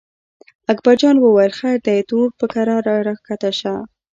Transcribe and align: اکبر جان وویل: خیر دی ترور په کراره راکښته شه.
اکبر 0.71 0.95
جان 1.01 1.15
وویل: 1.19 1.51
خیر 1.59 1.77
دی 1.85 1.99
ترور 2.07 2.29
په 2.39 2.45
کراره 2.53 2.95
راکښته 3.07 3.51
شه. 3.59 3.73